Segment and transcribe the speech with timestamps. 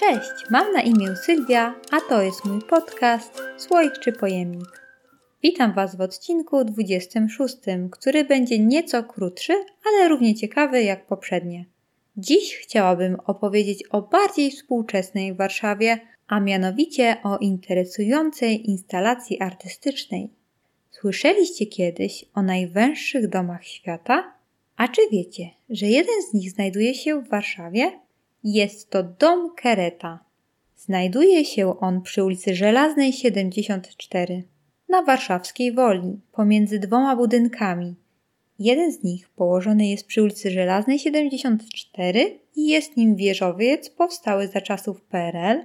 [0.00, 4.82] Cześć, mam na imię Sylwia, a to jest mój podcast Słoik czy Pojemnik.
[5.42, 7.56] Witam Was w odcinku 26,
[7.90, 9.52] który będzie nieco krótszy,
[9.86, 11.64] ale równie ciekawy jak poprzednie.
[12.16, 20.30] Dziś chciałabym opowiedzieć o bardziej współczesnej Warszawie, a mianowicie o interesującej instalacji artystycznej.
[20.90, 24.34] Słyszeliście kiedyś o najwęższych domach świata?
[24.76, 28.07] A czy wiecie, że jeden z nich znajduje się w Warszawie?
[28.44, 30.18] Jest to dom Kereta.
[30.76, 34.44] Znajduje się on przy ulicy Żelaznej 74
[34.88, 37.94] na warszawskiej Woli, pomiędzy dwoma budynkami.
[38.58, 44.60] Jeden z nich położony jest przy ulicy Żelaznej 74 i jest nim wieżowiec powstały za
[44.60, 45.64] czasów PRL,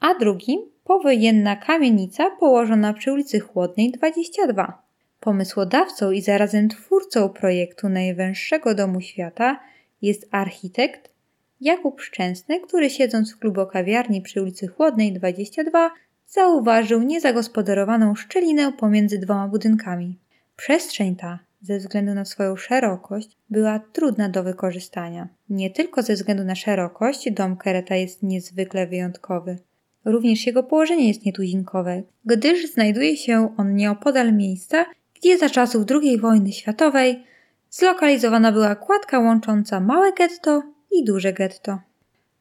[0.00, 4.82] a drugim powojenna kamienica położona przy ulicy Chłodnej 22.
[5.20, 9.60] Pomysłodawcą i zarazem twórcą projektu najwęższego domu świata
[10.02, 11.15] jest architekt
[11.60, 15.90] Jakub Szczęsny, który siedząc w klubokawiarni przy ulicy Chłodnej 22
[16.28, 20.18] zauważył niezagospodarowaną szczelinę pomiędzy dwoma budynkami.
[20.56, 25.28] Przestrzeń ta, ze względu na swoją szerokość, była trudna do wykorzystania.
[25.48, 29.58] Nie tylko ze względu na szerokość dom Kereta jest niezwykle wyjątkowy.
[30.04, 36.20] Również jego położenie jest nietuzinkowe, gdyż znajduje się on nieopodal miejsca, gdzie za czasów II
[36.20, 37.24] wojny światowej
[37.70, 40.62] zlokalizowana była kładka łącząca małe getto
[40.98, 41.78] i duże getto.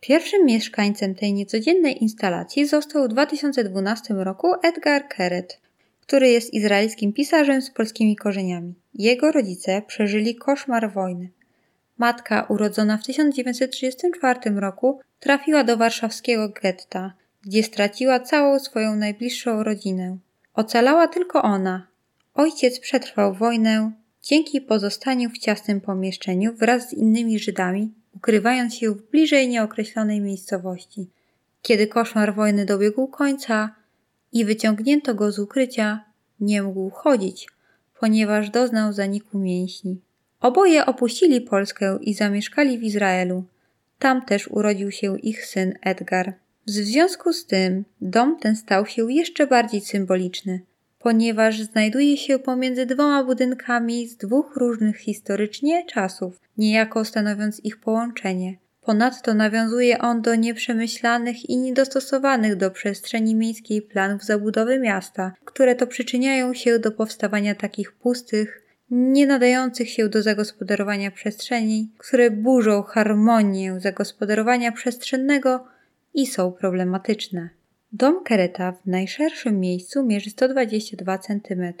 [0.00, 5.60] Pierwszym mieszkańcem tej niecodziennej instalacji został w 2012 roku Edgar Keret,
[6.00, 8.74] który jest izraelskim pisarzem z polskimi korzeniami.
[8.94, 11.28] Jego rodzice przeżyli koszmar wojny.
[11.98, 20.16] Matka, urodzona w 1934 roku, trafiła do warszawskiego getta, gdzie straciła całą swoją najbliższą rodzinę.
[20.54, 21.86] Ocalała tylko ona.
[22.34, 29.10] Ojciec przetrwał wojnę dzięki pozostaniu w ciasnym pomieszczeniu wraz z innymi Żydami ukrywając się w
[29.10, 31.06] bliżej nieokreślonej miejscowości.
[31.62, 33.74] Kiedy koszmar wojny dobiegł końca
[34.32, 36.04] i wyciągnięto go z ukrycia,
[36.40, 37.48] nie mógł chodzić,
[38.00, 40.00] ponieważ doznał zaniku mięśni.
[40.40, 43.44] Oboje opuścili Polskę i zamieszkali w Izraelu.
[43.98, 46.34] Tam też urodził się ich syn Edgar.
[46.66, 50.60] W związku z tym dom ten stał się jeszcze bardziej symboliczny–
[51.02, 58.56] ponieważ znajduje się pomiędzy dwoma budynkami z dwóch różnych historycznie czasów, niejako stanowiąc ich połączenie.
[58.84, 65.86] Ponadto nawiązuje on do nieprzemyślanych i niedostosowanych do przestrzeni miejskiej planów zabudowy miasta, które to
[65.86, 73.80] przyczyniają się do powstawania takich pustych, nie nadających się do zagospodarowania przestrzeni, które burzą harmonię
[73.80, 75.64] zagospodarowania przestrzennego
[76.14, 77.61] i są problematyczne.
[77.94, 81.72] Dom Kereta w najszerszym miejscu mierzy 122 cm,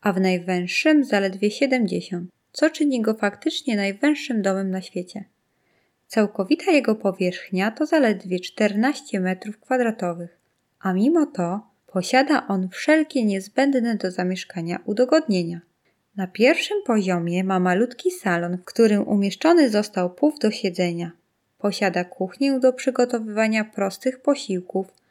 [0.00, 5.24] a w najwęższym zaledwie 70, co czyni go faktycznie najwęższym domem na świecie.
[6.06, 10.26] Całkowita jego powierzchnia to zaledwie 14 m2,
[10.80, 15.60] a mimo to posiada on wszelkie niezbędne do zamieszkania udogodnienia.
[16.16, 21.10] Na pierwszym poziomie ma malutki salon, w którym umieszczony został puf do siedzenia.
[21.58, 25.01] Posiada kuchnię do przygotowywania prostych posiłków,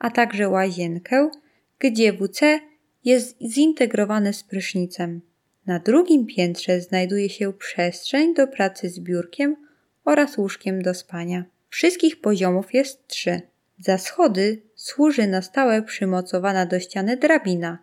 [0.00, 1.30] a także łazienkę,
[1.78, 2.60] gdzie WC
[3.04, 5.20] jest zintegrowane z prysznicem.
[5.66, 9.56] Na drugim piętrze znajduje się przestrzeń do pracy z biurkiem
[10.04, 11.44] oraz łóżkiem do spania.
[11.68, 13.40] Wszystkich poziomów jest trzy.
[13.78, 17.78] Za schody służy na stałe przymocowana do ściany drabina,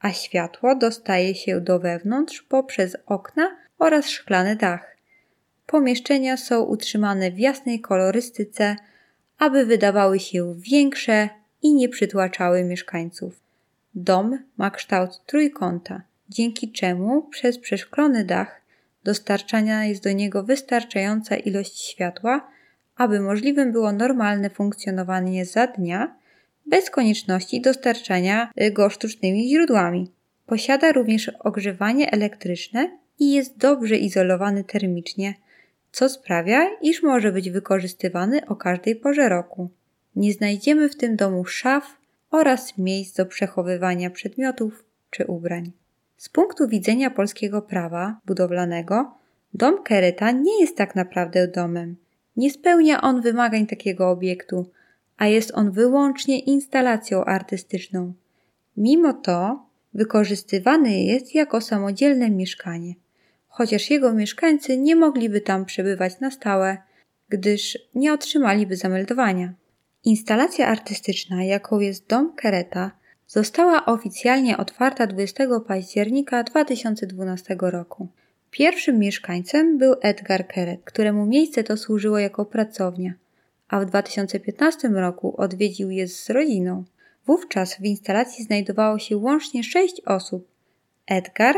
[0.00, 4.96] a światło dostaje się do wewnątrz poprzez okna oraz szklany dach.
[5.66, 8.76] Pomieszczenia są utrzymane w jasnej kolorystyce,
[9.38, 11.28] aby wydawały się większe
[11.62, 13.40] i nie przytłaczały mieszkańców.
[13.94, 18.60] Dom ma kształt trójkąta, dzięki czemu przez przeszklony dach
[19.04, 22.48] dostarczana jest do niego wystarczająca ilość światła,
[22.96, 26.16] aby możliwym było normalne funkcjonowanie za dnia
[26.66, 30.10] bez konieczności dostarczania go sztucznymi źródłami.
[30.46, 35.34] Posiada również ogrzewanie elektryczne i jest dobrze izolowany termicznie,
[35.96, 39.70] co sprawia, iż może być wykorzystywany o każdej porze roku.
[40.16, 41.96] Nie znajdziemy w tym domu szaf
[42.30, 45.72] oraz miejsc do przechowywania przedmiotów czy ubrań.
[46.16, 49.14] Z punktu widzenia polskiego prawa budowlanego,
[49.54, 51.96] dom Kereta nie jest tak naprawdę domem.
[52.36, 54.70] Nie spełnia on wymagań takiego obiektu,
[55.16, 58.12] a jest on wyłącznie instalacją artystyczną.
[58.76, 62.94] Mimo to wykorzystywany jest jako samodzielne mieszkanie,
[63.56, 66.76] chociaż jego mieszkańcy nie mogliby tam przebywać na stałe,
[67.28, 69.52] gdyż nie otrzymaliby zameldowania.
[70.04, 72.90] Instalacja artystyczna, jaką jest Dom Kereta,
[73.26, 78.08] została oficjalnie otwarta 20 października 2012 roku.
[78.50, 83.12] Pierwszym mieszkańcem był Edgar Keret, któremu miejsce to służyło jako pracownia,
[83.68, 86.84] a w 2015 roku odwiedził je z rodziną.
[87.26, 90.48] Wówczas w instalacji znajdowało się łącznie sześć osób.
[91.06, 91.56] Edgar,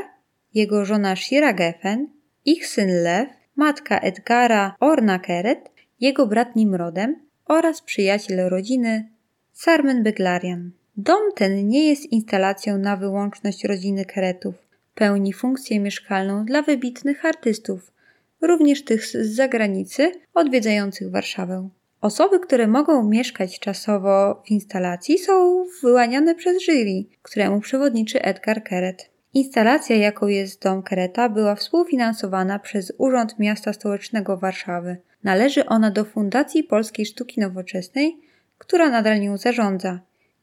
[0.55, 2.09] jego żona Shira Geffen,
[2.45, 7.17] ich syn Lew, matka Edgara Orna Keret, jego brat Nimrodem
[7.47, 9.09] oraz przyjaciel rodziny
[9.53, 10.71] Sarmen Beglarian.
[10.97, 14.55] Dom ten nie jest instalacją na wyłączność rodziny Keretów.
[14.95, 17.93] Pełni funkcję mieszkalną dla wybitnych artystów,
[18.41, 21.69] również tych z zagranicy odwiedzających Warszawę.
[22.01, 29.11] Osoby, które mogą mieszkać czasowo w instalacji, są wyłaniane przez jury, któremu przewodniczy Edgar Keret.
[29.35, 34.97] Instalacja, jaką jest Dom Kereta, była współfinansowana przez Urząd Miasta Stołecznego Warszawy.
[35.25, 38.17] Należy ona do Fundacji Polskiej Sztuki Nowoczesnej,
[38.59, 40.01] która nadal nią zarządza.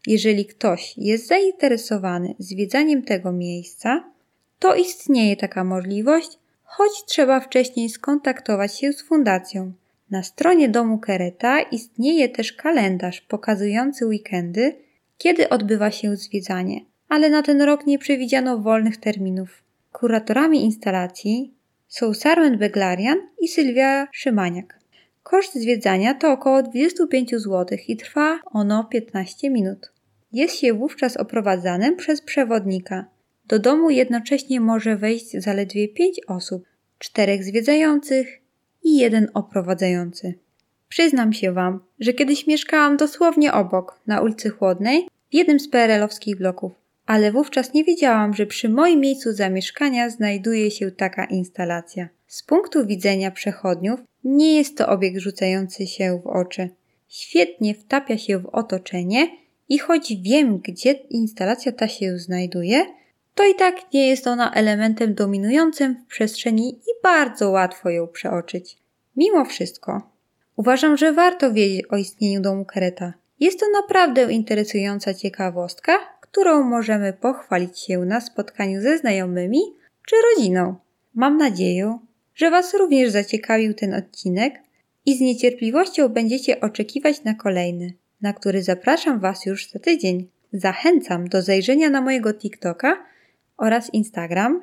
[0.07, 4.03] Jeżeli ktoś jest zainteresowany zwiedzaniem tego miejsca,
[4.59, 9.73] to istnieje taka możliwość, choć trzeba wcześniej skontaktować się z fundacją.
[10.09, 14.75] Na stronie domu Kereta istnieje też kalendarz pokazujący weekendy,
[15.17, 16.79] kiedy odbywa się zwiedzanie,
[17.09, 19.63] ale na ten rok nie przewidziano wolnych terminów.
[19.91, 21.53] Kuratorami instalacji
[21.87, 24.79] są Sarmen Beglarian i Sylwia Szymaniak.
[25.23, 29.91] Koszt zwiedzania to około 25 zł i trwa ono 15 minut.
[30.31, 33.05] Jest się wówczas oprowadzanym przez przewodnika.
[33.47, 36.65] Do domu jednocześnie może wejść zaledwie 5 osób,
[36.99, 38.41] czterech zwiedzających
[38.83, 40.33] i jeden oprowadzający.
[40.89, 46.37] Przyznam się Wam, że kiedyś mieszkałam dosłownie obok, na ulicy Chłodnej, w jednym z PRL-owskich
[46.37, 46.71] bloków,
[47.05, 52.09] ale wówczas nie wiedziałam, że przy moim miejscu zamieszkania znajduje się taka instalacja.
[52.27, 56.69] Z punktu widzenia przechodniów nie jest to obiekt rzucający się w oczy.
[57.07, 59.27] Świetnie wtapia się w otoczenie
[59.69, 62.85] i choć wiem, gdzie instalacja ta się znajduje,
[63.35, 68.77] to i tak nie jest ona elementem dominującym w przestrzeni i bardzo łatwo ją przeoczyć.
[69.15, 70.01] Mimo wszystko,
[70.55, 73.13] uważam, że warto wiedzieć o istnieniu domu Kereta.
[73.39, 75.97] Jest to naprawdę interesująca ciekawostka,
[76.35, 79.59] którą możemy pochwalić się na spotkaniu ze znajomymi
[80.07, 80.75] czy rodziną.
[81.13, 81.99] Mam nadzieję,
[82.33, 84.53] że Was również zaciekawił ten odcinek
[85.05, 90.27] i z niecierpliwością będziecie oczekiwać na kolejny, na który zapraszam Was już za tydzień.
[90.53, 93.05] Zachęcam do zajrzenia na mojego TikToka
[93.57, 94.61] oraz Instagram,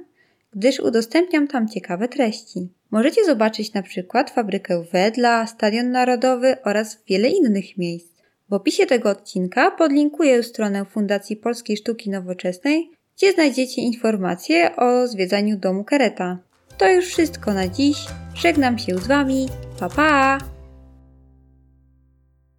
[0.52, 2.68] gdyż udostępniam tam ciekawe treści.
[2.90, 8.11] Możecie zobaczyć na przykład fabrykę Wedla, Stadion Narodowy oraz wiele innych miejsc.
[8.52, 15.56] W opisie tego odcinka podlinkuję stronę Fundacji Polskiej Sztuki Nowoczesnej, gdzie znajdziecie informacje o zwiedzaniu
[15.56, 16.38] domu Kereta.
[16.78, 17.96] To już wszystko na dziś.
[18.34, 19.48] Żegnam się z Wami.
[19.80, 20.51] Pa pa!